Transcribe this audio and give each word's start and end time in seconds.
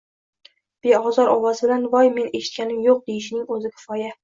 beozor 0.87 1.27
ovoz 1.35 1.61
bilan: 1.67 1.85
“Voy, 1.97 2.11
men 2.17 2.33
eshitganim 2.41 2.83
yo‘q”, 2.89 3.07
deyishining 3.13 3.49
o‘zi 3.59 3.75
kifoya. 3.79 4.13